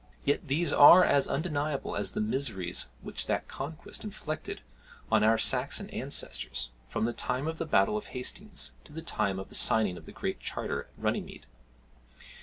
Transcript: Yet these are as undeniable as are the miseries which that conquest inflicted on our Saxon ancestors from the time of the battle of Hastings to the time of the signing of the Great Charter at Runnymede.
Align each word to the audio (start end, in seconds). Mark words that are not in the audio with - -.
Yet 0.25 0.47
these 0.47 0.73
are 0.73 1.03
as 1.05 1.27
undeniable 1.27 1.95
as 1.95 2.11
are 2.11 2.13
the 2.15 2.21
miseries 2.25 2.87
which 3.03 3.27
that 3.27 3.47
conquest 3.47 4.03
inflicted 4.03 4.61
on 5.11 5.23
our 5.23 5.37
Saxon 5.37 5.91
ancestors 5.91 6.71
from 6.89 7.05
the 7.05 7.13
time 7.13 7.45
of 7.47 7.59
the 7.59 7.67
battle 7.67 7.97
of 7.97 8.07
Hastings 8.07 8.71
to 8.85 8.93
the 8.93 9.03
time 9.03 9.37
of 9.37 9.49
the 9.49 9.53
signing 9.53 9.97
of 9.97 10.07
the 10.07 10.11
Great 10.11 10.39
Charter 10.39 10.85
at 10.87 10.93
Runnymede. 10.97 11.45